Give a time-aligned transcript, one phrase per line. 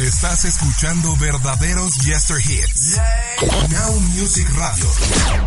[0.00, 2.96] Estás escuchando verdaderos Yester Hits.
[3.68, 4.86] Now Music Radio.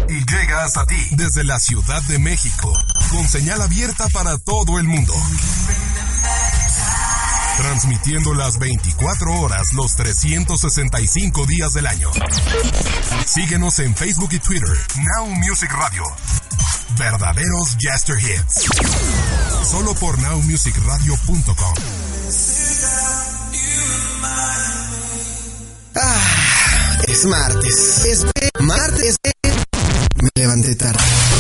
[0.10, 2.72] Y llega hasta ti desde la Ciudad de México.
[3.10, 5.14] Con señal abierta para todo el mundo.
[7.58, 12.12] Transmitiendo las 24 horas los 365 días del año.
[13.26, 14.78] Síguenos en Facebook y Twitter.
[14.98, 16.04] Now Music Radio.
[16.96, 18.66] Verdaderos Jester Hits.
[19.68, 22.13] Solo por nowmusicradio.com.
[27.08, 28.06] es martes.
[28.06, 28.26] Es
[28.60, 29.18] martes.
[30.22, 31.33] Me levanté tarde.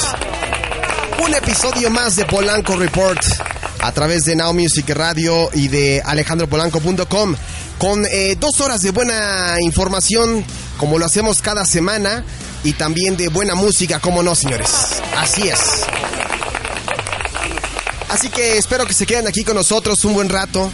[1.23, 3.23] Un episodio más de Polanco Report
[3.81, 7.37] a través de Now Music Radio y de alejandropolanco.com
[7.77, 10.47] con eh, dos horas de buena información
[10.79, 12.25] como lo hacemos cada semana
[12.65, 14.71] y también de buena música, como no, señores.
[15.15, 15.59] Así es.
[18.13, 20.71] Así que espero que se queden aquí con nosotros un buen rato.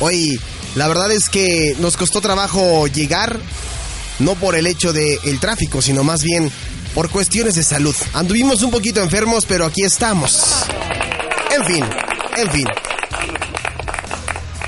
[0.00, 0.40] Hoy,
[0.74, 3.38] la verdad es que nos costó trabajo llegar,
[4.18, 6.50] no por el hecho del tráfico, sino más bien
[6.92, 7.94] por cuestiones de salud.
[8.12, 10.64] Anduvimos un poquito enfermos, pero aquí estamos.
[11.56, 11.84] En fin,
[12.38, 12.66] en fin.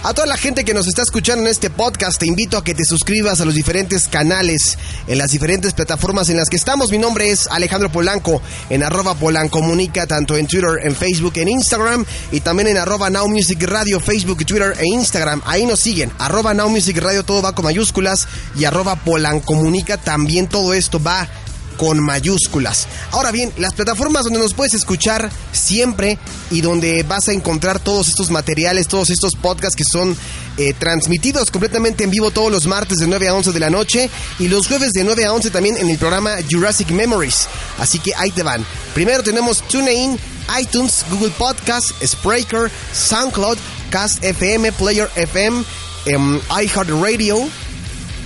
[0.07, 2.77] A toda la gente que nos está escuchando en este podcast, te invito a que
[2.77, 4.79] te suscribas a los diferentes canales,
[5.09, 6.93] en las diferentes plataformas en las que estamos.
[6.93, 8.41] Mi nombre es Alejandro Polanco,
[8.71, 13.27] en arroba Polancomunica, tanto en Twitter, en Facebook, en Instagram, y también en arroba Now
[13.27, 15.43] Music Radio, Facebook, Twitter e Instagram.
[15.45, 20.47] Ahí nos siguen, arroba Now Music Radio, todo va con mayúsculas, y arroba Polancomunica, también
[20.47, 21.29] todo esto va
[21.77, 22.87] con mayúsculas.
[23.13, 26.19] Ahora bien, las plataformas donde nos puedes escuchar siempre
[26.51, 30.17] y donde vas a encontrar todos estos materiales, todos estos podcasts que son
[30.59, 34.09] eh, transmitidos completamente en vivo todos los martes de 9 a 11 de la noche
[34.39, 37.47] y los jueves de 9 a 11 también en el programa Jurassic Memories.
[37.79, 38.65] Así que ahí te van.
[38.95, 40.19] Primero tenemos TuneIn,
[40.59, 43.59] iTunes, Google Podcast, Spreaker, SoundCloud,
[43.91, 45.63] Cast FM, Player FM,
[46.07, 47.49] em, iHeartRadio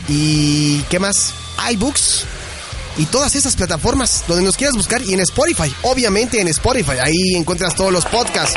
[0.09, 1.35] y ¿qué más?
[1.73, 2.25] iBooks
[3.01, 7.35] y todas esas plataformas donde nos quieras buscar y en Spotify, obviamente en Spotify, ahí
[7.35, 8.55] encuentras todos los podcasts.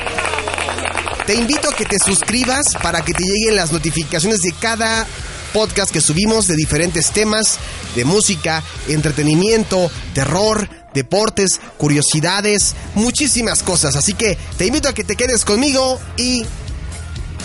[1.26, 5.08] Te invito a que te suscribas para que te lleguen las notificaciones de cada
[5.54, 7.58] podcast que subimos de diferentes temas,
[7.96, 13.96] de música, entretenimiento, terror, deportes, curiosidades, muchísimas cosas.
[13.96, 16.44] Así que te invito a que te quedes conmigo y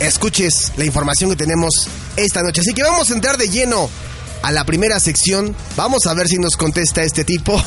[0.00, 2.62] escuches la información que tenemos esta noche.
[2.62, 3.88] Así que vamos a entrar de lleno
[4.42, 5.54] a la primera sección.
[5.76, 7.54] Vamos a ver si nos contesta este tipo.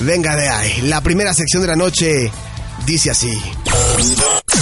[0.00, 0.82] Venga de ahí.
[0.82, 2.30] La primera sección de la noche
[2.86, 3.32] dice así.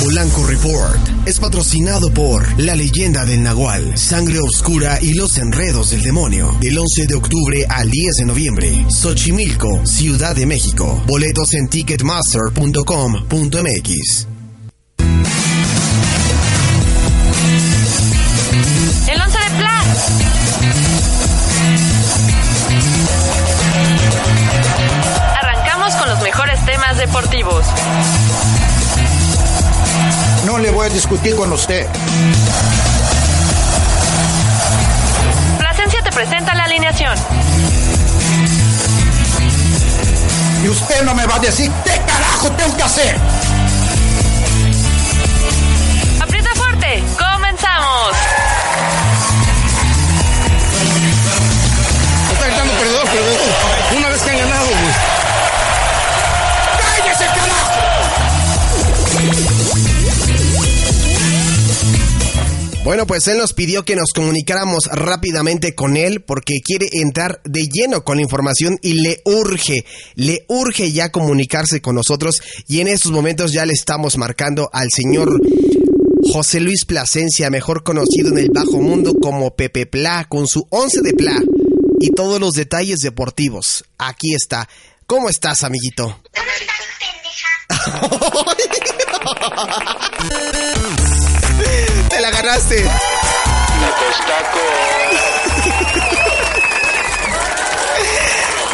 [0.01, 6.03] Polanco Report es patrocinado por La Leyenda del Nahual, Sangre Oscura y los Enredos del
[6.03, 6.55] Demonio.
[6.61, 8.85] Del 11 de octubre al 10 de noviembre.
[8.91, 11.03] Xochimilco, Ciudad de México.
[11.07, 14.34] Boletos en ticketmaster.com.mx.
[25.41, 27.67] Arrancamos con los mejores temas deportivos.
[30.47, 31.87] No le voy a discutir con usted.
[35.59, 37.15] Plasencia te presenta la alineación.
[40.63, 43.17] Y usted no me va a decir qué carajo tengo que hacer.
[53.97, 54.93] Una vez que han ganado, güey.
[56.81, 57.71] ¡Cállese, carajo!
[62.83, 67.69] Bueno, pues él nos pidió que nos comunicáramos rápidamente con él porque quiere entrar de
[67.69, 69.85] lleno con la información y le urge,
[70.17, 74.89] le urge ya comunicarse con nosotros y en estos momentos ya le estamos marcando al
[74.91, 75.41] señor
[76.33, 81.01] José Luis Plasencia, mejor conocido en el bajo mundo como Pepe Pla, con su once
[81.01, 81.41] de Pla
[82.05, 83.83] y todos los detalles deportivos.
[83.97, 84.69] Aquí está.
[85.07, 86.21] ¿Cómo estás, amiguito?
[92.11, 92.85] Te la ganaste.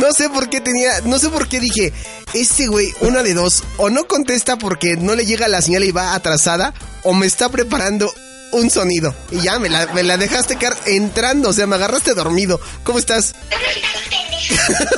[0.01, 1.93] No sé por qué tenía, no sé por qué dije,
[2.35, 5.93] este güey, una de dos, o no contesta porque no le llega la señal y
[5.93, 6.75] va atrasada,
[7.05, 8.13] o me está preparando
[8.53, 9.15] un sonido.
[9.31, 12.61] Y ya, me la, me la dejaste caer entrando, o sea, me agarraste dormido.
[12.85, 13.35] ¿Cómo estás?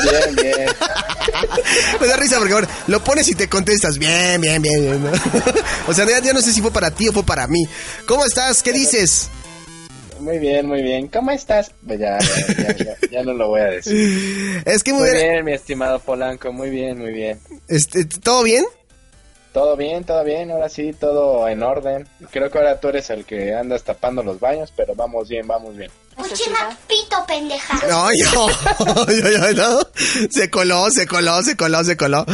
[0.02, 0.68] Bien, bien.
[2.00, 4.82] Me da risa porque lo pones y te contestas, bien, bien, bien.
[4.82, 5.12] bien.
[5.86, 7.64] o sea, ya, ya no sé si fue para ti o fue para mí.
[8.06, 8.62] ¿Cómo estás?
[8.62, 9.28] ¿Qué dices?
[10.20, 11.08] Muy bien, muy bien.
[11.08, 11.70] ¿Cómo estás?
[11.86, 14.62] Pues ya, ya, ya, ya, ya no lo voy a decir.
[14.66, 15.30] Es que muy Muy bien.
[15.32, 16.52] bien, mi estimado Polanco.
[16.52, 17.38] Muy bien, muy bien.
[17.68, 18.64] Este, ¿Todo bien?
[19.52, 20.50] Todo bien, todo bien.
[20.50, 22.08] Ahora sí, todo en orden.
[22.30, 25.76] Creo que ahora tú eres el que andas tapando los baños, pero vamos bien, vamos
[25.76, 25.90] bien.
[26.16, 27.86] Uchima pito, pendeja.
[27.88, 28.48] No, yo,
[29.08, 29.80] yo, yo, no.
[30.30, 32.26] Se coló, se coló, se coló, se coló.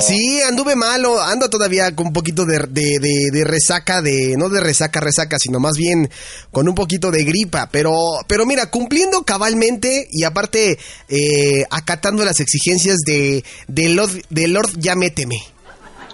[0.00, 4.48] Sí, anduve malo, ando todavía con un poquito de, de, de, de resaca, de, no
[4.48, 6.10] de resaca, resaca, sino más bien
[6.50, 7.94] con un poquito de gripa, pero,
[8.26, 10.78] pero mira, cumpliendo cabalmente y aparte
[11.08, 15.51] eh, acatando las exigencias de, de Lord, de Lord Ya Méteme.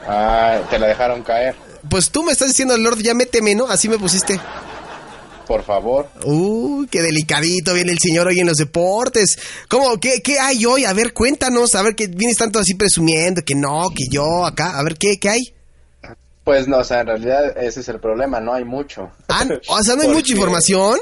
[0.08, 1.54] Ah, te la dejaron caer.
[1.88, 3.68] Pues tú me estás diciendo Lord Ya Méteme, ¿no?
[3.68, 4.40] Así me pusiste.
[5.46, 6.08] Por favor.
[6.24, 9.38] Uy, qué delicadito viene el señor hoy en los deportes.
[9.68, 9.98] ¿Cómo?
[9.98, 10.84] ¿Qué, qué hay hoy?
[10.84, 11.74] A ver, cuéntanos.
[11.74, 14.78] A ver, que vienes tanto así presumiendo que no, que yo acá.
[14.78, 15.40] A ver, ¿qué, qué hay?
[16.44, 19.10] Pues no, o sea, en realidad ese es el problema, no hay mucho.
[19.28, 20.98] Ah, o sea, no hay mucha información.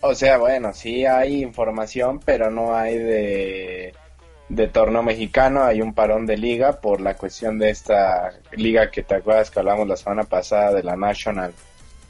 [0.00, 3.94] O sea, bueno, sí hay información, pero no hay de,
[4.48, 9.02] de torneo mexicano, hay un parón de liga por la cuestión de esta liga que
[9.02, 11.52] te acuerdas que hablamos la semana pasada de la National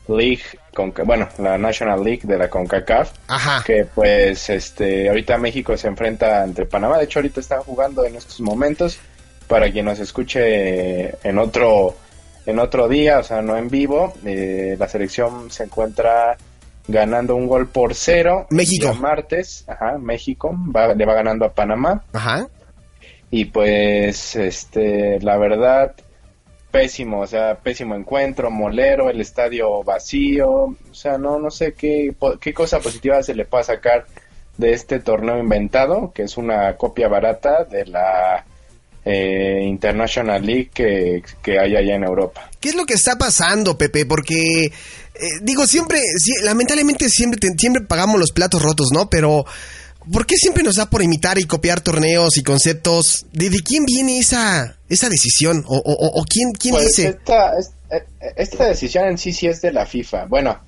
[0.09, 0.43] League,
[0.75, 3.65] con, bueno, la National League de la CONCACAF, Ajá.
[3.65, 8.17] que pues este ahorita México se enfrenta entre Panamá, de hecho ahorita están jugando en
[8.17, 8.99] estos momentos,
[9.49, 11.97] para quien nos escuche en otro
[12.45, 16.37] en otro día, o sea, no en vivo, eh, la selección se encuentra
[16.89, 18.47] ganando un gol por cero.
[18.51, 18.91] México.
[18.93, 22.49] El martes, ajá, México va- le va ganando a Panamá Ajá.
[23.31, 25.95] y pues este la verdad
[26.71, 32.15] pésimo, o sea, pésimo encuentro, molero, el estadio vacío, o sea, no no sé qué
[32.41, 34.07] qué cosa positiva se le puede sacar
[34.59, 38.45] de este torneo inventado, que es una copia barata de la
[39.05, 42.51] eh, International League que, que hay allá en Europa.
[42.59, 44.05] ¿Qué es lo que está pasando, Pepe?
[44.05, 44.73] Porque,
[45.21, 49.09] eh, digo, siempre, sí, lamentablemente siempre, siempre pagamos los platos rotos, ¿no?
[49.11, 49.45] Pero,
[50.13, 53.27] ¿por qué siempre nos da por imitar y copiar torneos y conceptos?
[53.33, 55.65] ¿De, de quién viene esa, esa decisión?
[55.67, 57.09] ¿O, o- o- o quién, quién Pues dice?
[57.09, 58.05] esta, es- eh,
[58.37, 60.27] esta decisión en sí sí es de la FIFA.
[60.27, 60.59] Bueno,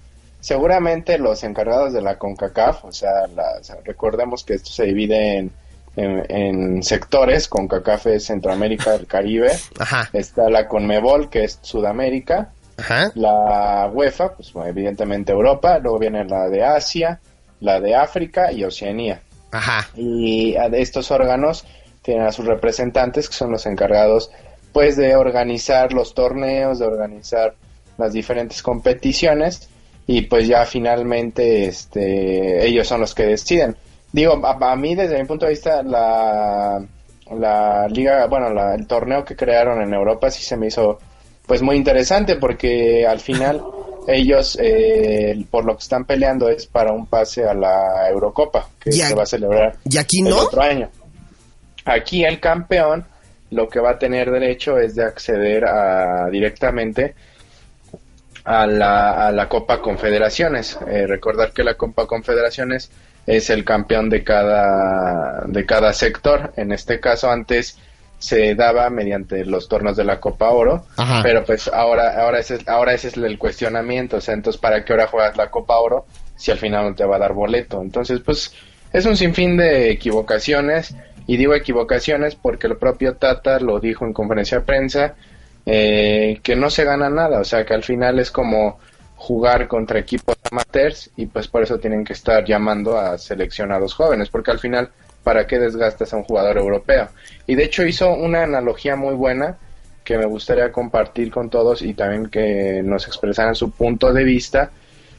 [0.41, 4.85] seguramente los encargados de la CONCACAF, o sea, la- o sea, recordemos que esto se
[4.85, 5.51] divide en,
[5.97, 12.53] en- en sectores, CONCACAF es Centroamérica, el Caribe, Ajá, está la CONMEBOL, que es Sudamérica,
[12.79, 13.11] ajá.
[13.15, 17.21] la UEFA, pues evidentemente Europa, luego viene la de Asia,
[17.61, 19.21] la de África y Oceanía.
[19.51, 19.89] Ajá.
[19.97, 21.65] Y a de estos órganos
[22.03, 24.31] tienen a sus representantes que son los encargados
[24.73, 27.55] pues de organizar los torneos, de organizar
[27.97, 29.69] las diferentes competiciones
[30.07, 33.77] y pues ya finalmente este ellos son los que deciden.
[34.13, 36.83] Digo, a, a mí desde mi punto de vista la
[37.31, 40.99] la liga, bueno, la- el torneo que crearon en Europa sí se me hizo
[41.49, 43.63] pues muy interesante porque al final
[44.07, 48.93] ellos eh, por lo que están peleando es para un pase a la Eurocopa que
[48.93, 50.89] se va a celebrar ¿Y aquí el otro año.
[51.85, 53.05] Aquí el campeón
[53.51, 57.15] lo que va a tener derecho es de acceder a, directamente
[58.45, 60.79] a la, a la Copa Confederaciones.
[60.87, 62.91] Eh, recordar que la Copa Confederaciones
[63.27, 66.53] es el campeón de cada, de cada sector.
[66.57, 67.79] En este caso antes
[68.19, 71.21] se daba mediante los torneos de la Copa Oro, Ajá.
[71.23, 74.85] pero pues ahora, ahora ese, es- ahora ese es el cuestionamiento, o sea, entonces ¿para
[74.85, 76.05] qué hora juegas la Copa Oro
[76.37, 77.81] si al final no te va a dar boleto?
[77.81, 78.53] Entonces, pues
[78.93, 80.95] es un sinfín de equivocaciones,
[81.27, 85.15] y digo equivocaciones porque el propio Tata lo dijo en conferencia de prensa,
[85.67, 88.79] eh, que no se gana nada, o sea, que al final es como
[89.17, 94.29] jugar contra equipos amateurs y pues por eso tienen que estar llamando a seleccionados jóvenes,
[94.31, 94.91] porque al final,
[95.23, 97.09] ¿para qué desgastas a un jugador europeo?
[97.47, 99.57] Y de hecho hizo una analogía muy buena
[100.05, 104.71] que me gustaría compartir con todos y también que nos expresaran su punto de vista,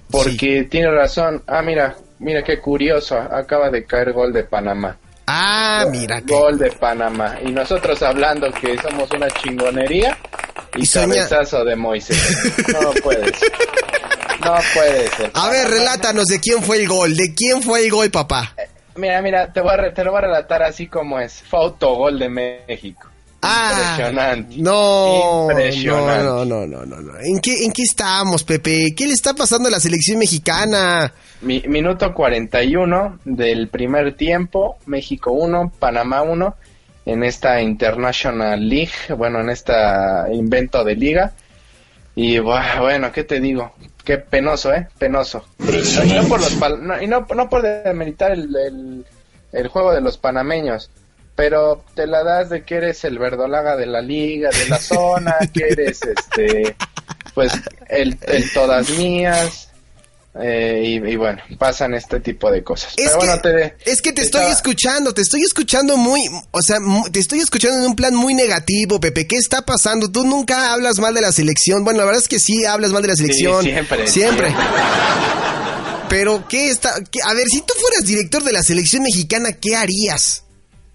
[0.10, 1.44] porque tiene razón.
[1.46, 4.98] Ah, mira, mira qué curioso, acaba de caer gol de Panamá.
[5.28, 6.34] Ah, mira que.
[6.34, 7.38] Gol de Panamá.
[7.46, 10.18] Y nosotros hablando que somos una chingonería
[10.76, 12.18] y, Y cabezazo de Moisés.
[12.74, 13.52] No puede ser.
[14.44, 15.32] No puede ser.
[15.36, 17.16] A ver, relátanos de quién fue el gol.
[17.16, 18.56] ¿De quién fue el gol, papá?
[18.96, 21.42] Mira, mira, te, voy a, re- te lo voy a relatar así como es.
[21.50, 23.08] Fue autogol de México.
[23.42, 24.56] Ah, Impresionante.
[24.58, 26.24] No, Impresionante.
[26.24, 27.20] no, no, no, no, no.
[27.22, 28.88] ¿En qué, ¿En qué estamos, Pepe?
[28.96, 31.14] ¿Qué le está pasando a la selección mexicana?
[31.42, 36.56] Mi- minuto 41 del primer tiempo, México 1, Panamá 1,
[37.06, 41.32] en esta International League, bueno, en esta invento de liga.
[42.16, 43.72] Y bueno, ¿qué te digo?
[44.10, 44.88] Qué penoso, ¿eh?
[44.98, 45.46] Penoso.
[45.60, 49.06] Y no por, los pal- no, y no, no por demeritar el, el,
[49.52, 50.90] el juego de los panameños,
[51.36, 55.36] pero te la das de que eres el verdolaga de la liga, de la zona,
[55.54, 56.76] que eres este,
[57.36, 57.54] pues
[57.88, 59.69] el, el todas mías.
[60.42, 62.94] Eh, y, y bueno, pasan este tipo de cosas.
[62.98, 66.62] Es Pero que, bueno, te, es que te estoy escuchando, te estoy escuchando muy, o
[66.62, 66.78] sea,
[67.12, 69.28] te estoy escuchando en un plan muy negativo, Pepe.
[69.28, 70.12] ¿Qué está pasando?
[70.12, 71.84] Tú nunca hablas mal de la selección.
[71.84, 73.64] Bueno, la verdad es que sí hablas mal de la selección.
[73.64, 74.54] siempre, Siempre.
[76.10, 76.94] Pero, ¿qué está?
[77.12, 80.44] qué- a ver, si tú fueras director de la selección mexicana, ¿qué harías?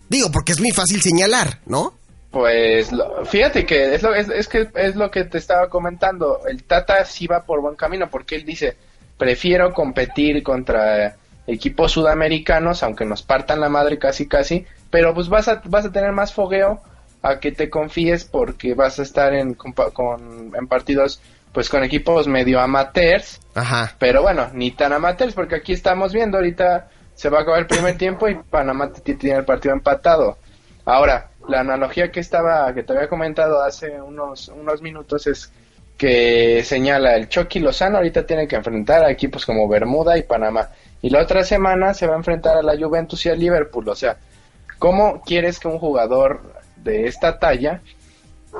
[0.08, 1.96] Digo, porque es muy fácil señalar, ¿no?
[2.32, 6.40] Pues lo- fíjate que es, lo, es, es que es lo que te estaba comentando.
[6.48, 8.76] El Tata sí va por buen camino porque él dice,
[9.18, 11.16] prefiero competir contra
[11.46, 15.92] equipos sudamericanos, aunque nos partan la madre casi casi, pero pues vas a, vas a
[15.92, 16.80] tener más fogueo
[17.22, 21.20] a que te confíes porque vas a estar en, compa- con, en partidos
[21.52, 23.94] pues con equipos medio amateurs Ajá.
[23.98, 27.66] pero bueno, ni tan amateurs, porque aquí estamos viendo, ahorita se va a acabar el
[27.66, 30.36] primer tiempo y Panamá tiene el partido empatado.
[30.84, 35.52] Ahora, la analogía que estaba, que te había comentado hace unos, unos minutos es
[35.96, 40.68] que señala el Chucky Lozano ahorita tiene que enfrentar a equipos como Bermuda y Panamá.
[41.02, 43.88] Y la otra semana se va a enfrentar a la Juventus y al Liverpool.
[43.88, 44.16] O sea,
[44.78, 46.40] ¿cómo quieres que un jugador
[46.76, 47.80] de esta talla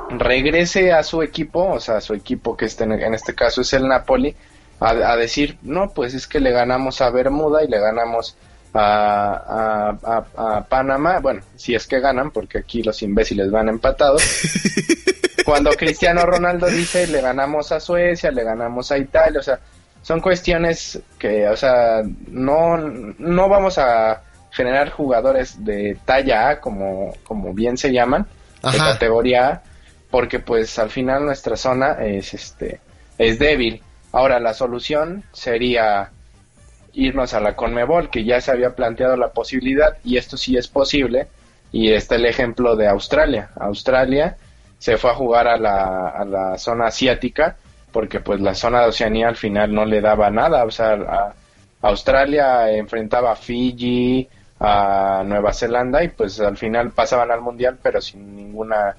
[0.09, 3.73] regrese a su equipo, o sea, a su equipo que este, en este caso es
[3.73, 4.35] el Napoli,
[4.79, 8.35] a, decir, no, pues es que le ganamos a Bermuda y le ganamos
[8.73, 9.95] a-
[10.35, 14.21] a Panamá, bueno, si es que ganan, porque aquí los imbéciles van empatados.
[15.45, 19.59] Cuando Cristiano Ronaldo dice, le ganamos a Suecia, le ganamos a Italia, o sea,
[20.01, 27.13] son cuestiones que, o sea, no, no vamos a generar jugadores de talla A, como,
[27.23, 28.25] como bien se llaman,
[28.63, 29.63] de categoría A,
[30.09, 32.79] porque pues al final nuestra zona es este
[33.17, 33.81] es débil.
[34.11, 36.09] Ahora la solución sería
[36.93, 40.67] irnos a la Conmebol, que ya se había planteado la posibilidad y esto sí es
[40.67, 41.27] posible
[41.71, 43.49] y está el ejemplo de Australia.
[43.59, 44.37] Australia
[44.79, 47.55] se fue a jugar a la, a la zona asiática
[47.91, 51.33] porque pues la zona de Oceanía al final no le daba nada, o sea, a-
[51.81, 54.27] Australia enfrentaba a Fiji,
[54.59, 58.95] a Nueva Zelanda y pues al final pasaban al mundial pero sin ninguna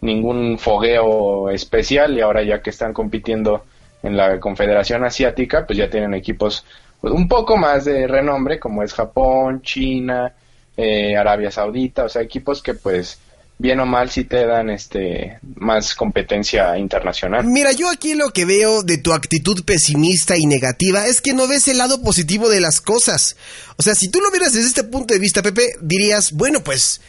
[0.00, 3.64] ningún fogueo especial y ahora ya que están compitiendo
[4.02, 6.64] en la Confederación Asiática, pues ya tienen equipos
[7.00, 10.32] pues, un poco más de renombre como es Japón, China,
[10.76, 13.20] eh, Arabia Saudita, o sea, equipos que pues
[13.62, 17.44] bien o mal sí te dan este más competencia internacional.
[17.46, 21.46] Mira, yo aquí lo que veo de tu actitud pesimista y negativa es que no
[21.46, 23.36] ves el lado positivo de las cosas.
[23.76, 27.00] O sea, si tú lo vieras desde este punto de vista, Pepe, dirías, bueno, pues,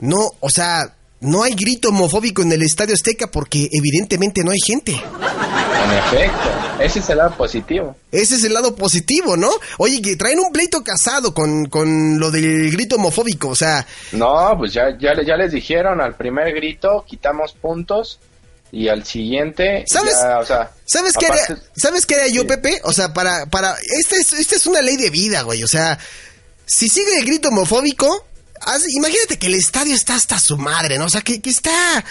[0.00, 4.58] no, o sea, no hay grito homofóbico en el Estadio Azteca porque evidentemente no hay
[4.60, 4.92] gente.
[4.92, 6.50] En efecto,
[6.80, 7.96] ese es el lado positivo.
[8.10, 9.50] Ese es el lado positivo, ¿no?
[9.78, 14.54] Oye, que traen un pleito casado con, con lo del grito homofóbico, o sea, No,
[14.58, 18.18] pues ya, ya, ya les dijeron, al primer grito quitamos puntos
[18.72, 20.16] y al siguiente, ¿Sabes?
[20.20, 22.46] ya, o sea, ¿Sabes qué, haría, ¿Sabes qué haría yo.
[22.46, 22.80] Pepe?
[22.84, 25.62] O sea, para, para, esta es, esta es una ley de vida, güey.
[25.64, 25.98] O sea,
[26.66, 28.26] si sigue el grito homofóbico,
[28.60, 31.06] haz- imagínate que el estadio está hasta su madre, ¿no?
[31.06, 32.04] O sea, que, que está,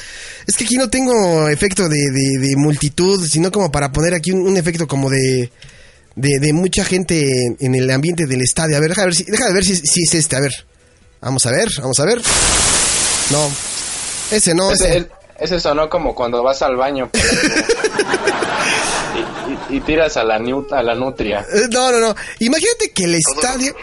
[0.48, 4.32] es que aquí no tengo efecto de, de- de multitud, sino como para poner aquí
[4.32, 5.52] un, un efecto como de,
[6.16, 7.28] de, de mucha gente
[7.60, 8.78] en, el ambiente del estadio.
[8.78, 10.54] A ver, deja ver si, deja de ver si, si es este, a ver.
[11.22, 12.22] Vamos a ver, vamos a ver.
[13.30, 13.50] No,
[14.32, 14.90] ese no, ese.
[14.98, 15.08] Ese,
[15.40, 17.10] ese sonó como cuando vas al baño
[19.16, 21.46] y, y- y tiras a la, a la nutria.
[21.54, 22.16] Eh, No, no, no.
[22.40, 23.76] Imagínate que el estadio.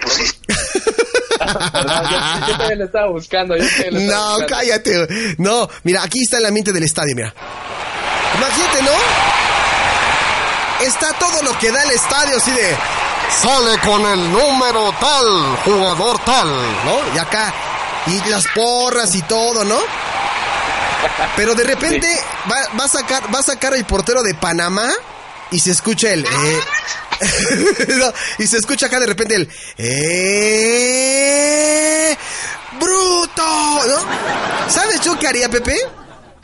[1.39, 3.57] Perdón, yo, yo también lo estaba buscando.
[3.57, 4.57] yo también lo estaba No, buscando.
[4.57, 5.35] cállate.
[5.39, 7.33] No, mira, aquí está el ambiente del estadio, mira.
[8.37, 8.91] Imagínate, ¿no?
[10.87, 12.77] Está todo lo que da el estadio, así de.
[13.41, 16.49] Sale con el número tal, jugador tal,
[16.85, 17.15] ¿no?
[17.15, 17.53] Y acá.
[18.07, 19.79] Y las porras y todo, ¿no?
[21.37, 22.09] Pero de repente
[22.51, 24.89] va, va a sacar, va a sacar el portero de Panamá
[25.51, 26.61] y se escucha el eh,
[27.99, 29.49] no, y se escucha acá de repente el
[30.87, 32.17] eh,
[32.79, 34.71] bruto, ¿no?
[34.71, 35.77] ¿Sabes yo qué haría, Pepe?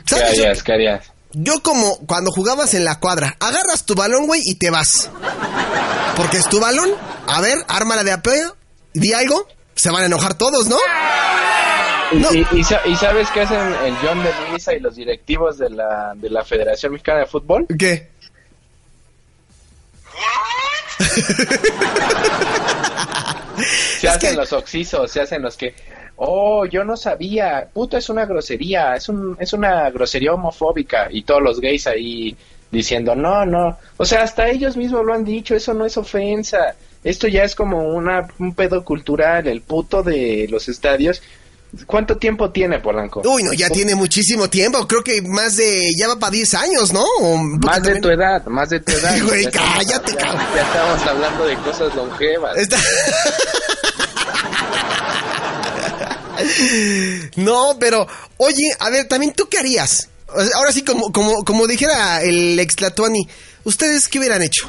[0.05, 0.43] ¿Qué ¿Sabes yo?
[0.43, 0.63] harías?
[0.63, 1.05] ¿Qué harías?
[1.33, 5.09] Yo como cuando jugabas en la cuadra, agarras tu balón, güey, y te vas.
[6.15, 6.89] Porque es tu balón.
[7.27, 8.55] A ver, ármala de apeo.
[8.93, 9.47] Di algo.
[9.75, 10.77] Se van a enojar todos, ¿no?
[12.11, 12.31] No.
[12.31, 15.71] ¿Y, y, sa- y sabes qué hacen el John de Luisa y los directivos de
[15.71, 17.65] la, de la Federación Mexicana de Fútbol?
[17.79, 18.11] ¿Qué?
[23.57, 25.73] Se Es hacen que- los oxisos, se hacen los que...
[26.15, 27.67] Oh, yo no sabía.
[27.73, 31.07] Puto es una grosería, es, un, es una grosería homofóbica.
[31.11, 32.35] Y todos los gays ahí
[32.69, 33.77] diciendo, no, no.
[33.97, 36.75] O sea, hasta ellos mismos lo han dicho, eso no es ofensa.
[37.03, 41.21] Esto ya es como una, un pedo cultural, el puto de los estadios.
[41.87, 43.21] ¿Cuánto tiempo tiene Polanco?
[43.25, 44.87] Uy, no, ya tiene muchísimo tiempo.
[44.87, 45.89] Creo que más de.
[45.97, 47.03] Ya va para 10 años, ¿no?
[47.65, 49.17] Más de tu edad, más de tu edad.
[49.25, 50.41] Güey, cállate, cabrón.
[50.55, 52.57] Ya estamos hablando de cosas longevas.
[52.57, 52.77] Está-
[57.37, 58.05] no, pero,
[58.37, 60.09] oye, a ver, también tú qué harías.
[60.55, 63.27] Ahora sí, como, como, como dijera el ex Tlatuani,
[63.65, 64.67] ¿ustedes qué hubieran hecho?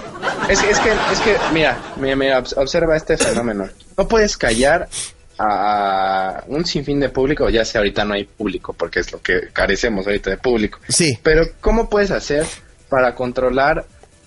[0.48, 3.68] Es, que- es que, es que, mira, mira, mira, obs- observa este fenómeno.
[3.96, 4.88] No puedes callar
[5.38, 9.48] a un sinfín de público, ya sea ahorita no hay público, porque es lo que
[9.52, 10.78] carecemos ahorita de público.
[10.88, 11.18] Sí.
[11.22, 12.46] Pero, ¿cómo puedes hacer
[12.88, 13.84] para controlar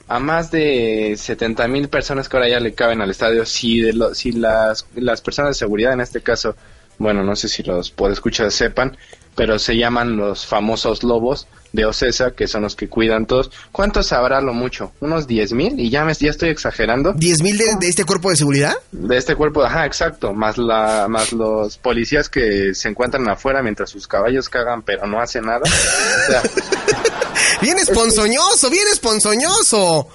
[0.07, 3.93] a más de 70 mil personas que ahora ya le caben al estadio si, de
[3.93, 6.55] lo- si las, las personas de seguridad, en este caso,
[6.97, 8.97] bueno, no sé si los escuchar sepan,
[9.37, 13.51] pero se llaman los famosos lobos de Ocesa, que son los que cuidan todos.
[13.71, 14.93] ¿Cuántos habrá lo mucho?
[14.99, 15.79] ¿Unos 10 mil?
[15.79, 17.13] Y ya, me, ya estoy exagerando.
[17.13, 18.73] ¿10 mil de, de este cuerpo de seguridad?
[18.91, 23.91] De este cuerpo, ajá, exacto, más la más los policías que se encuentran afuera mientras
[23.91, 25.61] sus caballos cagan pero no hacen nada.
[25.61, 26.41] O sea,
[27.61, 30.09] Bien esponzoñoso, bien esponzoñoso.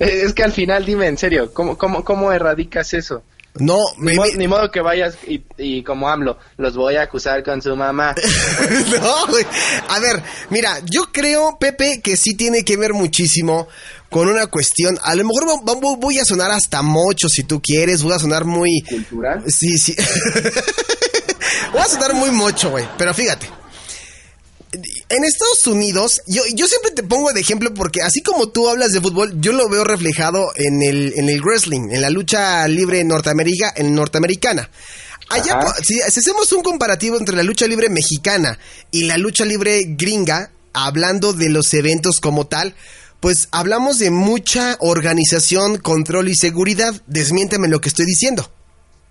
[0.00, 3.22] es que al final dime en serio, ¿cómo cómo cómo erradicas eso?
[3.56, 6.96] No, Ni, me, mo- me- ni modo que vayas y, y como AMLO, los voy
[6.96, 8.14] a acusar con su mamá.
[9.00, 9.44] no, güey.
[9.88, 13.68] A ver, mira, yo creo, Pepe, que sí tiene que ver muchísimo
[14.08, 14.98] con una cuestión.
[15.02, 18.02] A lo mejor voy a sonar hasta mocho si tú quieres.
[18.02, 18.82] Voy a sonar muy.
[18.88, 19.44] ¿Cultural?
[19.46, 19.94] Sí, sí.
[21.72, 22.86] voy a sonar muy mocho, güey.
[22.96, 23.48] Pero fíjate.
[25.08, 28.92] En Estados Unidos, yo, yo siempre te pongo de ejemplo porque así como tú hablas
[28.92, 33.04] de fútbol, yo lo veo reflejado en el, en el wrestling, en la lucha libre
[33.04, 34.70] norteamerica, en norteamericana.
[35.28, 38.58] Allá, si hacemos un comparativo entre la lucha libre mexicana
[38.90, 42.74] y la lucha libre gringa, hablando de los eventos como tal,
[43.20, 47.00] pues hablamos de mucha organización, control y seguridad.
[47.06, 48.51] Desmiénteme lo que estoy diciendo.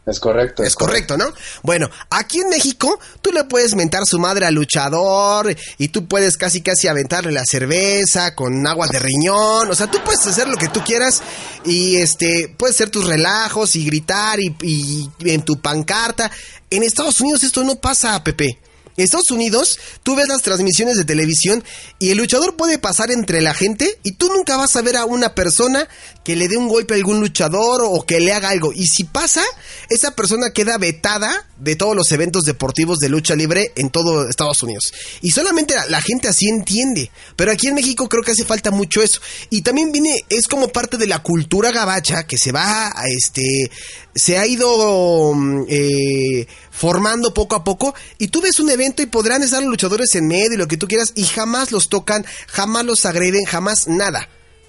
[0.03, 0.63] Es correcto.
[0.63, 1.25] Es correcto, ¿no?
[1.61, 6.37] Bueno, aquí en México tú le puedes mentar su madre al luchador y tú puedes
[6.37, 10.57] casi casi aventarle la cerveza con agua de riñón, o sea, tú puedes hacer lo
[10.57, 11.21] que tú quieras
[11.65, 16.31] y este puedes hacer tus relajos y gritar y, y en tu pancarta.
[16.71, 18.59] En Estados Unidos esto no pasa, Pepe.
[18.97, 21.63] Estados Unidos, tú ves las transmisiones de televisión
[21.99, 25.05] y el luchador puede pasar entre la gente y tú nunca vas a ver a
[25.05, 25.87] una persona
[26.23, 28.71] que le dé un golpe a algún luchador o que le haga algo.
[28.73, 29.43] Y si pasa,
[29.89, 34.61] esa persona queda vetada de todos los eventos deportivos de lucha libre en todo Estados
[34.63, 34.91] Unidos.
[35.21, 37.11] Y solamente la, la gente así entiende.
[37.35, 39.19] Pero aquí en México creo que hace falta mucho eso.
[39.49, 43.71] Y también viene, es como parte de la cultura gabacha que se va a este,
[44.15, 47.93] se ha ido mm, eh, formando poco a poco.
[48.17, 50.77] Y tú ves un evento y podrán estar los luchadores en medio y lo que
[50.77, 54.27] tú quieras y jamás los tocan, jamás los agreden, jamás nada.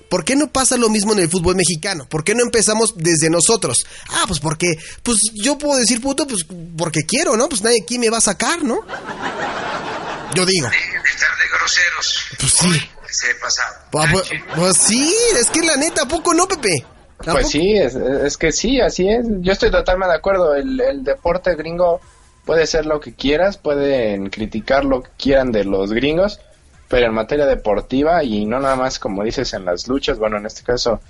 [0.09, 2.07] ¿Por qué no pasa lo mismo en el fútbol mexicano?
[2.07, 3.87] ¿Por qué no empezamos desde nosotros?
[4.11, 4.67] Ah, pues porque,
[5.03, 6.45] pues yo puedo decir puto, pues
[6.77, 7.49] porque quiero, ¿no?
[7.49, 8.81] Pues nadie aquí me va a sacar, ¿no?
[10.35, 10.69] Yo digo.
[10.69, 12.19] Dejen de estar de groseros.
[12.39, 12.67] Pues sí.
[12.69, 13.75] Hoy se pasaron.
[13.91, 16.85] Pues, pues- pues sí, es que la neta, ¿a poco no, Pepe?
[17.27, 19.27] ¿A Pues sí, es, es que sí, así es.
[19.41, 20.55] Yo estoy totalmente de acuerdo.
[20.55, 22.01] El, el deporte gringo
[22.45, 26.41] puede ser lo que quieras, pueden criticar lo que quieran de los gringos,
[26.89, 30.47] pero en materia deportiva y no nada más como dices en las luchas, bueno, en
[30.47, 31.01] este caso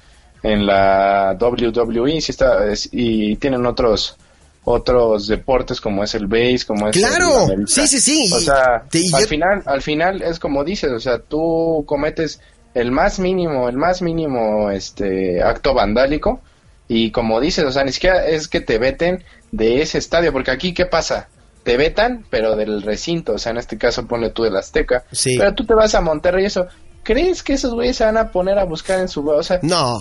[0.42, 4.16] en la WWE sí está es- y tienen otros
[4.64, 8.84] otros deportes como es el base, como es Claro, el sí, sí, sí, O sea,
[8.92, 12.40] y al yo- final al final es como dices, o sea, tú cometes
[12.74, 16.40] el más mínimo, el más mínimo este acto vandálico
[16.88, 20.50] y como dices, o sea, ni siquiera es que te veten de ese estadio, porque
[20.50, 21.28] aquí qué pasa?
[21.62, 25.36] Te vetan, pero del recinto, o sea, en este caso ponle tú del Azteca, Sí.
[25.38, 26.66] pero tú te vas a Monterrey y eso,
[27.02, 30.00] ¿crees que esos güeyes se van a poner a buscar en su, o sea, No.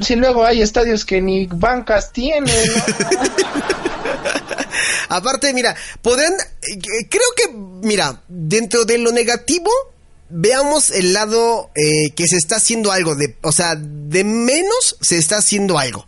[0.00, 2.44] si luego hay estadios que ni bancas tienen.
[5.08, 7.52] Aparte, mira, podrán, eh, creo que,
[7.86, 9.70] mira, dentro de lo negativo,
[10.36, 15.16] veamos el lado eh, que se está haciendo algo, de, o sea, de menos se
[15.16, 16.06] está haciendo algo.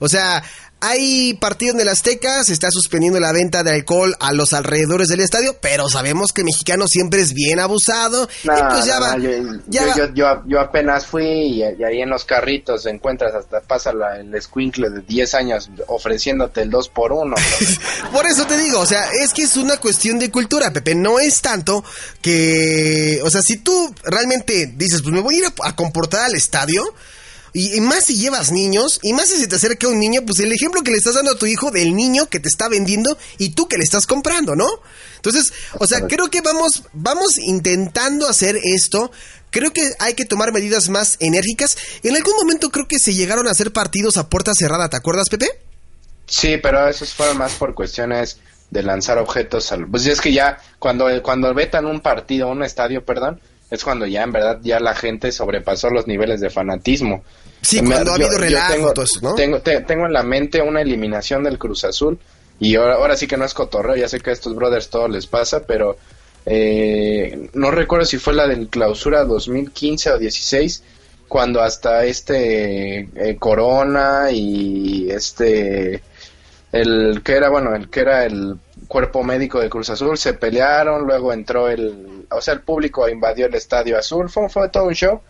[0.00, 0.42] O sea,
[0.80, 5.08] hay partido en el Azteca, se está suspendiendo la venta de alcohol a los alrededores
[5.08, 8.28] del estadio, pero sabemos que el mexicano siempre es bien abusado.
[8.44, 9.16] No, y pues ya no, va.
[9.16, 9.30] no, yo,
[9.66, 9.96] ya yo, va.
[9.96, 14.18] yo- yo- yo apenas fui y, y ahí en los carritos encuentras hasta pasa la-
[14.20, 17.34] el escuincle de 10 años ofreciéndote el 2 por 1
[18.12, 20.94] Por eso te digo, o sea, es que es una cuestión de cultura, Pepe.
[20.94, 21.84] No es tanto
[22.22, 26.20] que, o sea, si tú realmente dices, pues me voy a ir a, a comportar
[26.26, 26.82] al estadio.
[27.52, 30.38] Y, y más si llevas niños, y más si se te acerca un niño, pues
[30.40, 33.16] el ejemplo que le estás dando a tu hijo del niño que te está vendiendo
[33.38, 34.66] y tú que le estás comprando, ¿no?
[35.16, 39.10] Entonces, o sea, creo que vamos, vamos intentando hacer esto.
[39.50, 41.76] Creo que hay que tomar medidas más enérgicas.
[42.02, 45.28] En algún momento creo que se llegaron a hacer partidos a puerta cerrada, ¿te acuerdas,
[45.28, 45.48] Pepe?
[46.26, 48.38] Sí, pero esos fueron más por cuestiones
[48.70, 49.88] de lanzar objetos al...
[49.88, 54.22] Pues es que ya cuando, cuando vetan un partido, un estadio, perdón, es cuando ya
[54.22, 57.22] en verdad ya la gente sobrepasó los niveles de fanatismo.
[57.60, 59.34] Sí, Me- cuando ha yo- habido relajo, tengo, eso, ¿no?
[59.34, 62.18] Tengo, te- tengo en la mente una eliminación del Cruz Azul
[62.60, 65.08] y ahora, ahora sí que no es cotorreo, ya sé que a estos brothers todo
[65.08, 65.96] les pasa, pero
[66.46, 70.82] eh, no recuerdo si fue la del clausura 2015 o 16
[71.28, 76.02] cuando hasta este eh, Corona y este
[76.72, 81.02] el que era bueno el que era el cuerpo médico de Cruz Azul se pelearon
[81.06, 84.94] luego entró el o sea el público invadió el estadio azul fue, fue todo un
[84.94, 85.20] show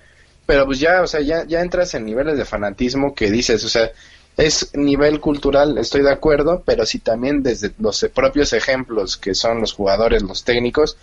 [0.47, 3.69] pero pues ya o sea ya ya entras en niveles de fanatismo que dices o
[3.69, 3.91] sea
[4.37, 9.61] es nivel cultural estoy de acuerdo pero si también desde los propios ejemplos que son
[9.61, 10.97] los jugadores los técnicos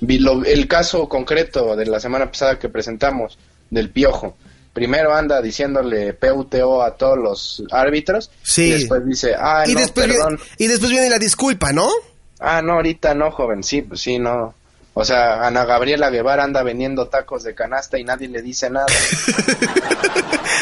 [0.00, 3.38] vi lo- el caso concreto de la semana pasada que presentamos
[3.70, 4.36] del piojo
[4.72, 8.64] primero anda diciéndole PUTO a todos los árbitros Sí.
[8.68, 11.88] y después dice ah y, no después perdón viene, y después viene la disculpa, ¿no?
[12.40, 14.54] ah no ahorita no joven sí pues sí no
[14.94, 18.86] o sea Ana Gabriela Guevara anda vendiendo tacos de canasta y nadie le dice nada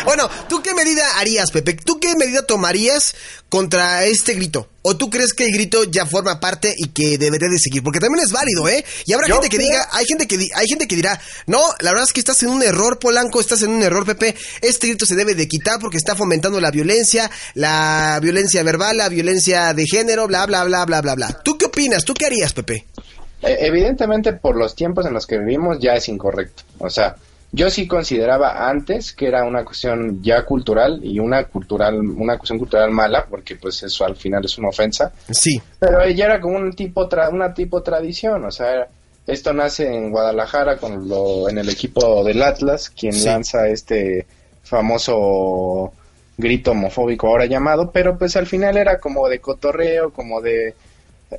[0.04, 1.74] Bueno, ¿tú qué medida harías, Pepe?
[1.74, 3.14] ¿Tú qué medida tomarías
[3.50, 4.68] contra este grito?
[4.82, 7.82] ¿O tú crees que el grito ya forma parte y que debería de seguir?
[7.82, 8.82] Porque también es válido, ¿eh?
[9.04, 11.20] Y habrá Yo gente que creo- diga, hay gente que di- hay gente que dirá,
[11.46, 14.34] no, la verdad es que estás en un error, Polanco, estás en un error, Pepe.
[14.62, 19.08] Este grito se debe de quitar porque está fomentando la violencia, la violencia verbal, la
[19.10, 21.28] violencia de género, bla, bla, bla, bla, bla, bla.
[21.44, 22.04] ¿Tú qué opinas?
[22.04, 22.86] ¿Tú qué harías, Pepe?
[23.42, 26.62] Eh, evidentemente por los tiempos en los que vivimos ya es incorrecto.
[26.78, 27.16] O sea,
[27.52, 32.58] yo sí consideraba antes que era una cuestión ya cultural y una cultural, una cuestión
[32.58, 35.10] cultural mala, porque pues eso al final es una ofensa.
[35.30, 35.60] Sí.
[35.78, 38.86] Pero ya era como un tipo tra- una tipo tradición, o sea,
[39.26, 43.24] esto nace en Guadalajara con lo, en el equipo del Atlas, quien Sí.
[43.26, 44.26] lanza este
[44.62, 45.92] famoso
[46.38, 50.74] grito homofóbico ahora llamado, pero pues al final era como de cotorreo, como de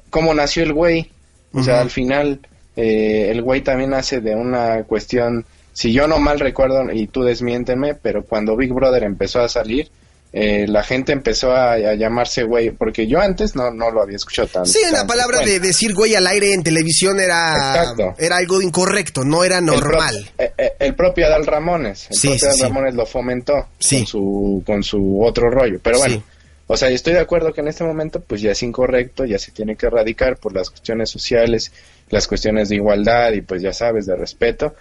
[0.10, 1.10] cómo nació el güey.
[1.54, 2.40] O sea, al final
[2.76, 7.24] eh, el güey también nace de una cuestión, si yo no mal recuerdo, y tú
[7.24, 9.90] desmiénteme, pero cuando Big Brother empezó a salir,
[10.34, 14.16] eh, la gente empezó a, a llamarse güey, porque yo antes no, no lo había
[14.16, 18.16] escuchado tan Sí, la palabra de decir güey al aire en televisión era, Exacto.
[18.18, 20.32] era algo incorrecto, no era El pro- normal.
[20.38, 22.64] eh, eh, El, propio Adal Ramones, el Sí, propio sí, Adal sí.
[22.64, 26.24] Ramones lo fomentó con su con su otro rollo, pero bueno.
[26.72, 29.52] O sea, estoy de acuerdo que en este momento pues ya es incorrecto, ya se
[29.52, 31.74] tiene que erradicar por las cuestiones sociales,
[32.10, 34.74] las cuestiones de igualdad y pues ya sabes de respeto.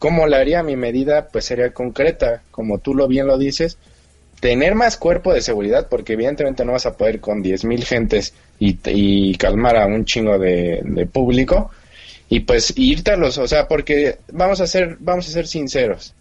[0.00, 1.28] ¿Cómo la haría mi medida?
[1.28, 3.78] Pues sería concreta, como tú lo bien lo dices,
[4.40, 9.36] tener más cuerpo de seguridad, porque evidentemente no vas a poder con 10.000 gentes y,
[9.36, 11.70] calmar a un chingo de, público
[12.28, 16.12] y pues irte a los, o sea, porque vamos a ser, vamos a ser sinceros,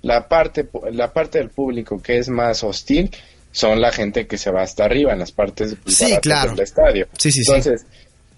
[0.00, 3.10] la parte, la parte del público que es más hostil
[3.52, 6.50] son la gente que se va hasta arriba en las partes pues, Sí, baratas claro.
[6.52, 7.08] del estadio.
[7.18, 7.50] Sí, sí, sí.
[7.52, 7.84] Entonces,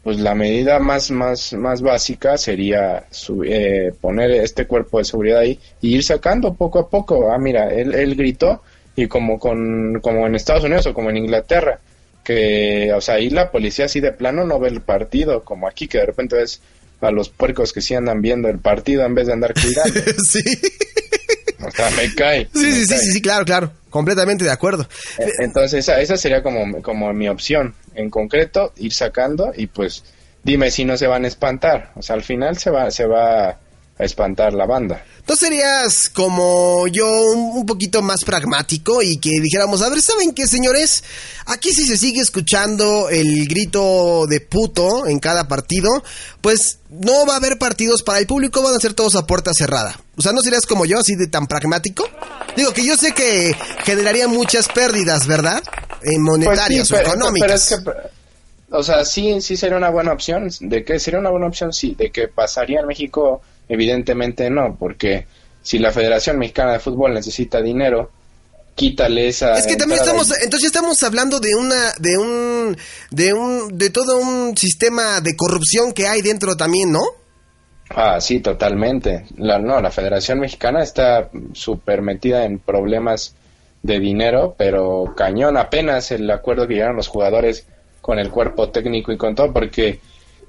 [0.02, 5.38] pues la medida más, más, más básica sería su- eh, poner este cuerpo de seguridad
[5.40, 7.30] ahí y ir sacando poco a poco.
[7.32, 8.62] Ah, mira, él, él gritó
[8.96, 11.78] y como con, como en Estados Unidos o como en Inglaterra,
[12.24, 15.86] que, o sea, ahí la policía así de plano no ve el partido, como aquí
[15.88, 16.60] que de repente ves
[17.00, 20.00] a los puercos que sí andan viendo el partido en vez de andar cuidando.
[20.24, 20.40] sí.
[21.66, 22.48] o sea, me cae.
[22.54, 22.98] Sí, me sí, cae.
[22.98, 23.72] sí, sí, claro, claro.
[23.90, 24.88] Completamente de acuerdo.
[25.18, 27.74] Eh, Entonces, esa, esa sería como, como mi opción.
[27.94, 30.02] En concreto, ir sacando y pues
[30.42, 31.92] dime si no se van a espantar.
[31.94, 33.58] O sea, al final se va, se va
[34.02, 35.04] a espantar la banda.
[35.26, 40.46] ¿Tú serías como yo un poquito más pragmático y que dijéramos, a ver, ¿saben qué,
[40.46, 41.04] señores?
[41.46, 46.02] Aquí si se sigue escuchando el grito de puto en cada partido,
[46.40, 49.52] pues no va a haber partidos para el público, van a ser todos a puerta
[49.54, 49.98] cerrada.
[50.16, 52.04] O sea, ¿no serías como yo, así de tan pragmático?
[52.56, 55.62] Digo que yo sé que generaría muchas pérdidas, ¿verdad?
[56.02, 57.68] Eh, monetarias Pues sí, o económicas.
[57.70, 58.12] Pero es que,
[58.76, 60.48] o sea, sí, sí sería una buena opción.
[60.60, 61.72] ¿De qué sería una buena opción?
[61.72, 61.94] Sí.
[61.96, 63.42] ¿De que pasaría en México?
[63.72, 65.24] Evidentemente no, porque
[65.62, 68.10] si la Federación Mexicana de Fútbol necesita dinero,
[68.74, 69.54] quítale esa.
[69.54, 72.76] Es que también estamos, entonces estamos hablando de una, de un,
[73.10, 77.00] de un, de todo un sistema de corrupción que hay dentro también, ¿no?
[77.88, 79.24] Ah, sí, totalmente.
[79.38, 83.34] La, no, la Federación Mexicana está súper metida en problemas
[83.82, 87.66] de dinero, pero cañón apenas el acuerdo que llegaron los jugadores
[88.02, 89.98] con el cuerpo técnico y con todo, porque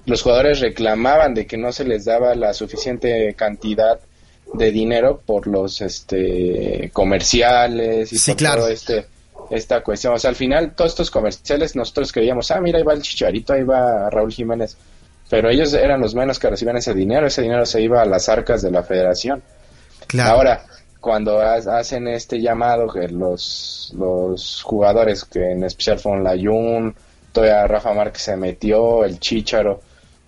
[0.05, 3.99] los jugadores reclamaban de que no se les daba la suficiente cantidad
[4.53, 8.61] de dinero por los este comerciales y Sí, por claro.
[8.61, 9.05] todo este
[9.49, 10.13] esta cuestión.
[10.13, 13.53] O sea, al final todos estos comerciales nosotros creíamos, ah, mira, ahí va el Chicharito,
[13.53, 14.77] ahí va Raúl Jiménez.
[15.29, 18.29] Pero ellos eran los menos que recibían ese dinero, ese dinero se iba a las
[18.29, 19.41] arcas de la federación.
[20.07, 20.31] Claro.
[20.35, 20.65] Ahora,
[20.99, 26.95] cuando ha- hacen este llamado que los, los jugadores, que en especial fueron la Jun,
[27.31, 29.81] todavía Rafa Márquez se metió, el Chícharo,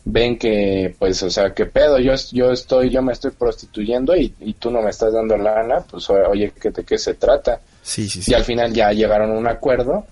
[0.06, 4.34] ven que, pues, o sea, qué pedo, yo, yo estoy, yo me estoy prostituyendo y,
[4.40, 7.60] y tú no me estás dando lana, pues, oye, ¿qué, ¿de qué se trata?
[7.82, 8.32] Sí, sí, sí.
[8.32, 10.06] Y al final ya llegaron a un acuerdo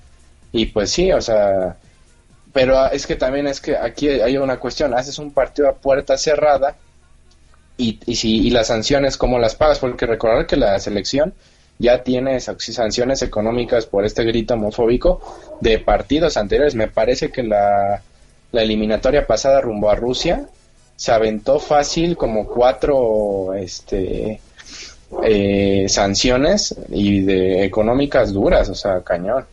[0.52, 1.78] y pues sí, o sea,
[2.54, 6.18] pero es que también es que aquí hay una cuestión, haces un partido a puerta
[6.18, 6.76] cerrada
[7.78, 9.80] y, y, si, y las sanciones, ¿cómo las pagas?
[9.80, 11.34] Porque recordar que la selección
[11.80, 15.22] ya tiene sa- sanciones económicas por este grito homofóbico
[15.60, 16.76] de partidos anteriores.
[16.76, 18.02] Me parece que la,
[18.54, 20.48] la eliminatoria pasada rumbo a Rusia
[20.96, 24.40] se aventó fácil como cuatro este
[25.24, 29.46] eh, sanciones y de económicas duras, o sea, cañón.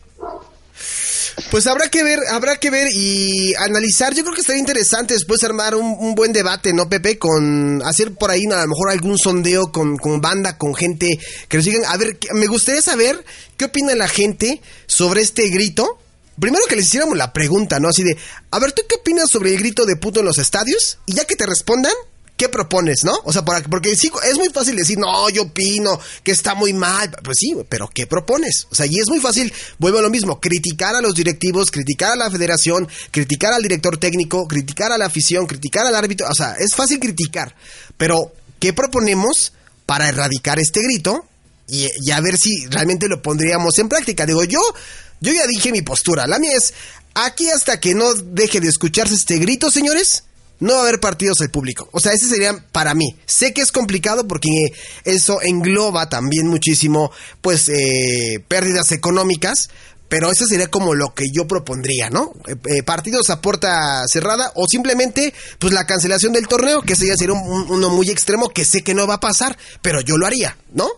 [1.49, 4.13] Pues habrá que ver, habrá que ver y analizar.
[4.13, 7.17] Yo creo que estaría interesante después armar un, buen debate, ¿no, Pepe?
[7.17, 11.57] Con hacer por ahí a lo mejor algún sondeo con, con banda, con gente que
[11.57, 11.85] nos digan.
[11.87, 13.23] A ver, me gustaría saber
[13.57, 16.00] qué opina la gente sobre este grito.
[16.39, 17.89] Primero que les hiciéramos la pregunta, ¿no?
[17.89, 18.17] Así de,
[18.51, 20.97] a ver, ¿tú qué opinas sobre el grito de puto en los estadios?
[21.05, 21.91] Y ya que te respondan,
[22.37, 23.13] ¿qué propones, no?
[23.25, 26.73] O sea, para- porque sí, es muy fácil decir, no, yo opino que está muy
[26.73, 27.11] mal.
[27.23, 28.65] Pues sí, pero ¿qué propones?
[28.71, 32.13] O sea, y es muy fácil, vuelvo a lo mismo, criticar a los directivos, criticar
[32.13, 36.27] a la federación, criticar al director técnico, criticar a la afición, criticar al árbitro.
[36.27, 37.55] O sea, es fácil criticar.
[37.97, 39.53] Pero, ¿qué proponemos
[39.85, 41.25] para erradicar este grito?
[41.67, 44.25] Y, y a ver si realmente lo pondríamos en práctica.
[44.25, 44.59] Digo, yo,
[45.21, 46.27] yo ya dije mi postura.
[46.27, 46.73] La mía es,
[47.13, 50.23] aquí hasta que no deje de escucharse este grito, señores,
[50.59, 51.89] no va a haber partidos del público.
[51.91, 53.15] O sea, ese sería para mí.
[53.25, 54.49] Sé que es complicado porque
[55.05, 59.69] eso engloba también muchísimo, pues, eh, pérdidas económicas.
[60.07, 62.33] Pero eso sería como lo que yo propondría, ¿no?
[62.45, 67.07] Eh, eh, partidos a puerta cerrada o simplemente, pues, la cancelación del torneo, que ese
[67.07, 70.01] ya sería un- un- uno muy extremo que sé que no va a pasar, pero
[70.01, 70.89] yo lo haría, ¿no?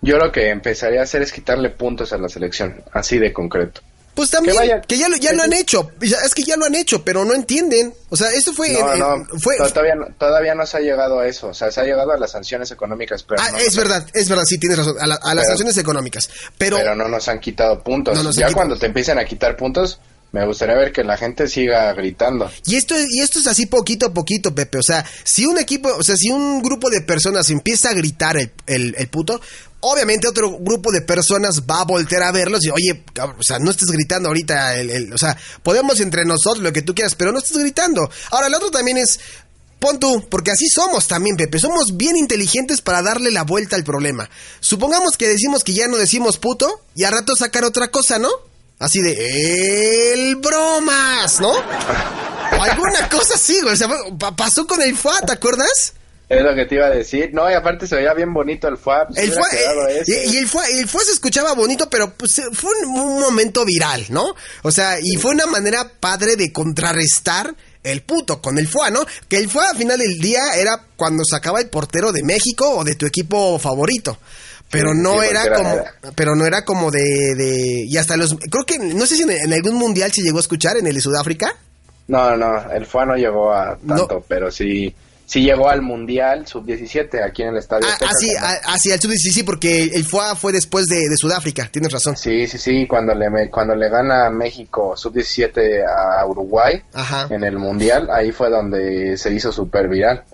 [0.00, 3.80] Yo lo que empezaría a hacer es quitarle puntos a la selección, así de concreto.
[4.14, 5.92] Pues también, que, vaya- ya, lo, ya lo han hecho.
[6.00, 7.94] Es que ya lo han hecho, pero no entienden.
[8.08, 8.72] O sea, esto fue...
[8.72, 11.70] No, en- no, fue todavía, no- todavía no se ha llegado a eso, o sea,
[11.70, 14.58] se ha llegado a las sanciones económicas, pero, Ah, no, es verdad, es verdad, sí,
[14.58, 14.96] tienes razón.
[15.00, 16.28] A, la- a las Pero- sanciones económicas.
[16.58, 18.16] Pero, pero no nos han quitado puntos.
[18.20, 18.54] Ya quitado.
[18.54, 20.00] cuando te empiecen a quitar puntos,
[20.32, 22.50] me gustaría ver que la gente siga gritando.
[22.66, 24.78] Y esto, es- y esto es así poquito a poquito, Pepe.
[24.78, 28.36] O sea, si un equipo, o sea, si un grupo de personas empieza a gritar
[28.36, 29.40] el, el, el puto,
[29.80, 33.04] obviamente otro grupo de personas va a voltear a verlos y, oye,
[33.38, 36.94] o sea, no estés gritando ahorita, el, o sea, podemos entre nosotros lo que tú
[36.94, 38.10] quieras, pero no estés gritando.
[38.30, 39.20] Ahora, el otro también es,
[39.78, 41.58] pon tú, porque así somos también, Pepe.
[41.60, 44.28] Somos bien inteligentes para darle la vuelta al problema.
[44.60, 48.30] Supongamos que decimos que ya no decimos puto y a rato sacar otra cosa, ¿no?
[48.80, 51.52] Así de, el bromas, ¿no?
[52.50, 53.74] Alguna cosa así, güey.
[53.74, 53.88] O sea,
[54.18, 55.94] pa- pasó con el FUA, ¿te acuerdas?
[56.28, 57.30] Es lo que te iba a decir.
[57.32, 59.16] No, y aparte se veía bien bonito el FUAP.
[59.16, 62.70] El FUA, eh, y, y el FUA, el FUA se escuchaba bonito, pero pues, fue
[62.86, 64.34] un, un momento viral, ¿no?
[64.62, 69.06] O sea, y fue una manera padre de contrarrestar el puto con el FUA, ¿no?
[69.28, 72.84] Que el FUA al final del día era cuando sacaba el portero de México o
[72.84, 74.18] de tu equipo favorito.
[74.70, 78.18] Pero no sí, era era- como, era- pero no era como de, de, y hasta
[78.18, 80.86] los, creo que, no sé si en, en algún mundial se llegó a escuchar, en
[80.86, 81.56] el de Sudáfrica.
[82.08, 84.24] No, no, el FUA no llegó a tanto, No.
[84.28, 84.94] pero sí,
[85.28, 88.76] sí llegó al Mundial Sub-17 aquí en el Estadio Ah, Azteca, ah, sí, ah, ah,
[88.78, 92.16] sí, al sub sí, sí, porque el FUA fue después de, de Sudáfrica, tienes razón.
[92.16, 97.26] Sí, sí, sí, cuando le, me- cuando le gana México Sub-17 a Uruguay Ajá.
[97.30, 100.24] en el Mundial, ahí fue donde se hizo súper viral.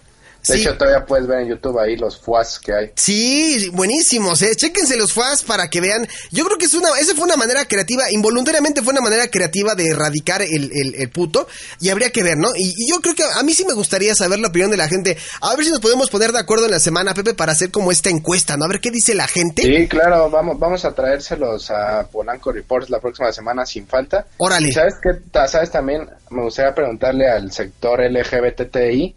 [0.47, 0.61] De Sí.
[0.61, 2.91] hecho, todavía puedes ver en YouTube ahí los fuas que hay.
[2.97, 4.55] Sí, buenísimos, eh.
[4.55, 6.07] Chéquense los FAS para que vean.
[6.33, 9.75] Yo creo que es una, esa fue una manera creativa, involuntariamente fue una manera creativa
[9.75, 11.49] de erradicar el, el, el puto.
[11.81, 12.49] Y habría que ver, ¿no?
[12.57, 14.89] Y, y yo creo que a mí sí me gustaría saber la opinión de la
[14.89, 15.17] gente.
[15.41, 17.91] A ver si nos podemos poner de acuerdo en la semana, Pepe, para hacer como
[17.91, 18.67] esta encuesta, ¿no?
[18.67, 19.63] A ver qué dice la gente.
[19.63, 24.27] Sí, claro, vamos, vamos a traérselos a Polanco Reports la próxima semana sin falta.
[24.37, 24.73] Órale.
[24.73, 25.11] ¿Sabes qué?
[25.49, 26.09] ¿Sabes también?
[26.31, 29.17] Me gustaría preguntarle al sector LGBTI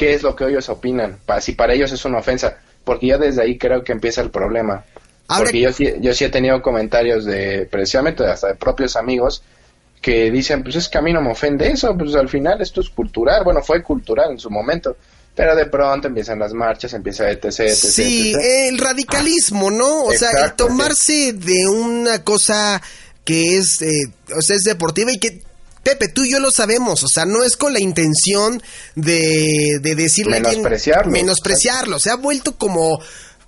[0.00, 3.42] qué es lo que ellos opinan, si para ellos es una ofensa, porque ya desde
[3.42, 4.82] ahí creo que empieza el problema.
[5.26, 9.42] Porque yo sí, yo sí he tenido comentarios de, precisamente hasta de propios amigos,
[10.00, 12.80] que dicen, pues es que a mí no me ofende eso, pues al final esto
[12.80, 14.96] es cultural, bueno, fue cultural en su momento,
[15.34, 18.70] pero de pronto empiezan las marchas, empieza etc, etc, Sí, etc.
[18.70, 20.04] el radicalismo, ¿no?
[20.04, 22.80] O sea, el tomarse de una cosa
[23.22, 25.42] que es, eh, o sea, es deportiva y que,
[25.82, 28.62] Pepe, tú y yo lo sabemos, o sea, no es con la intención
[28.94, 31.12] de, de decirle a alguien- Menospreciarlo.
[31.12, 33.00] menospreciarlo, se ha vuelto como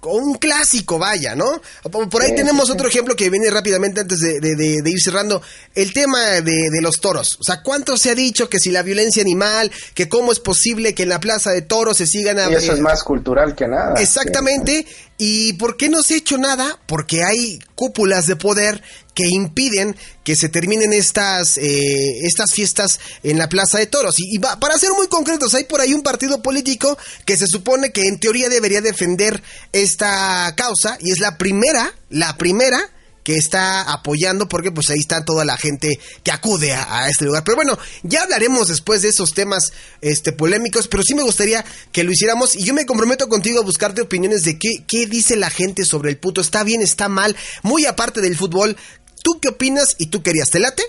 [0.05, 1.63] un clásico, vaya, ¿no?
[2.11, 2.73] Por ahí Sí, tenemos sí, sí.
[2.73, 5.41] otro ejemplo que viene rápidamente antes de, de- de- de ir cerrando.
[5.77, 7.37] El tema de, de los toros.
[7.39, 10.93] O sea, ¿cuánto se ha dicho que si la violencia animal, que cómo es posible
[10.97, 12.41] que en la plaza de toros se sigan...
[12.41, 13.95] a- Y eso es más cultural que nada.
[14.01, 14.87] Exactamente.
[15.25, 16.81] ¿Y por qué no se ha hecho nada?
[16.87, 18.83] Porque hay cúpulas de poder
[19.15, 24.17] que impiden que se terminen estas, eh, estas fiestas en la Plaza de Toros.
[24.19, 28.09] Y, para ser muy concretos, hay por ahí un partido político que se supone que
[28.09, 29.41] en teoría debería defender
[29.73, 32.81] esta causa y es la primera, la primera
[33.23, 37.25] que está apoyando porque pues ahí está toda la gente que acude a, a este
[37.25, 37.45] lugar.
[37.45, 42.05] Pero bueno, ya hablaremos después de esos temas este polémicos, pero sí me gustaría que
[42.05, 45.51] lo hiciéramos y yo me comprometo contigo a buscarte opiniones de qué, qué dice la
[45.51, 48.77] gente sobre el puto, está bien, está mal, muy aparte del fútbol.
[49.23, 50.51] ¿Tú qué opinas y tú querías?
[50.51, 50.83] ¿Te late?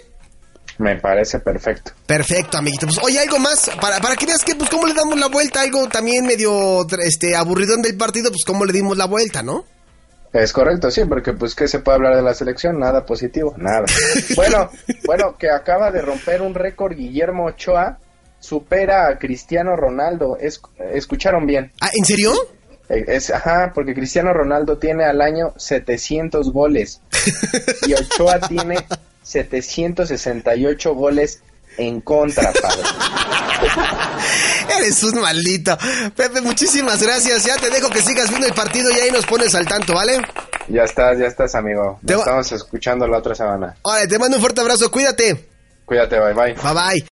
[0.79, 1.91] Me parece perfecto.
[2.07, 2.87] Perfecto, amiguito.
[2.87, 5.61] Pues, oye, algo más, para, para que veas que, pues, cómo le damos la vuelta,
[5.61, 9.65] algo también medio, este, aburridón del partido, pues, cómo le dimos la vuelta, ¿no?
[10.33, 12.79] Es correcto, sí, porque pues ¿qué se puede hablar de la selección?
[12.79, 13.85] Nada positivo, nada.
[14.35, 14.69] Bueno,
[15.05, 17.99] bueno, que acaba de romper un récord Guillermo Ochoa,
[18.39, 20.37] supera a Cristiano Ronaldo.
[20.39, 20.59] Es,
[20.91, 21.71] escucharon bien.
[21.79, 22.33] Ah, ¿en serio?
[22.89, 26.99] Eh, Es, ajá, porque Cristiano Ronaldo tiene al año 700 goles
[27.87, 28.77] y Ochoa tiene
[29.21, 31.41] 768 goles
[31.77, 32.83] en contra, padre.
[34.77, 35.77] Eres un maldito.
[36.15, 37.43] Pepe, muchísimas gracias.
[37.45, 40.19] Ya te dejo que sigas viendo el partido y ahí nos pones al tanto, ¿vale?
[40.67, 41.99] Ya estás, ya estás, amigo.
[42.05, 43.75] Te Nos estamos escuchando la otra semana.
[43.81, 44.89] Órale, te mando un fuerte abrazo.
[44.89, 45.49] Cuídate.
[45.85, 46.53] Cuídate, bye bye.
[46.53, 47.12] Bye bye.